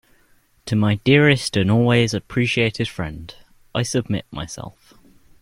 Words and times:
To 0.65 0.75
my 0.75 0.95
dearest 1.03 1.55
and 1.55 1.69
always 1.69 2.15
appreciated 2.15 2.87
friend, 2.89 3.35
I 3.75 3.83
submit 3.83 4.25
myself. 4.31 4.95